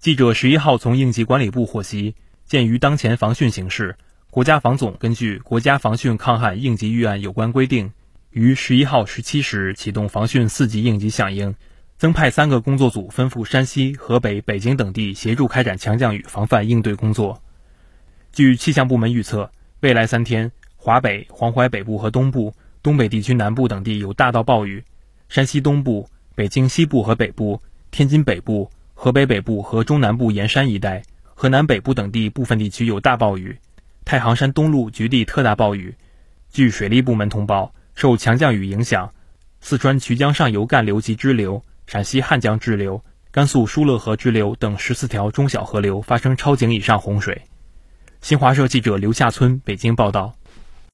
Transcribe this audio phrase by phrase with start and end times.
[0.00, 2.14] 记者十一号从应急管理部获悉，
[2.46, 3.96] 鉴于当前防汛形势，
[4.30, 7.92] 国家防总根据《国家防汛抗旱应急预案》有关规定，
[8.30, 11.54] 于十一号十七时启动防汛四级应急响应，
[11.98, 17.42] 增派三个工作组分赴山西、河北、北京等地协助开展强降雨防范应对工作。
[18.32, 24.82] 据气象部门预测，未来三天，华北、黄淮北部和东部、东北地区南部等地有大到暴雨，
[25.28, 27.60] 山西东部、北京西部和北部、
[27.90, 28.70] 天津北部。
[29.02, 33.58] 河北北部和中南部沿山一带、河南北部等地部分地区有大暴雨，
[34.04, 35.94] 太行山东路局地特大暴雨。
[36.50, 39.10] 据水利部门通报，受强降雨影响，
[39.62, 47.40] 四川渠江上游干流及支流、陕西汉江支流、甘肃疏勒河支流等十四条中小河流发生超警以上洪水。
[48.20, 50.34] 新华社记者刘夏村北京报道。